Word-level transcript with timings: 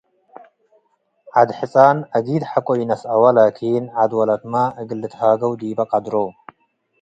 ዐድ 1.35 1.49
ሕጻን 1.57 1.97
አጊድ 2.17 2.43
ሐቆ 2.51 2.67
ኢነስአወ 2.83 3.23
ላኪን 3.37 3.83
ዐድ 3.97 4.11
ወለትመ 4.19 4.53
እግል 4.81 4.99
ልትሃገው 5.03 5.53
ዲበ 5.61 5.79
ቀድሮ። 5.91 6.15